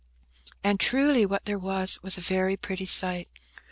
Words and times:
And, 0.63 0.79
truly, 0.79 1.27
what 1.27 1.45
there 1.45 1.59
was, 1.59 2.01
was 2.01 2.17
a 2.17 2.21
very 2.21 2.57
pretty 2.57 2.87
sight. 2.87 3.29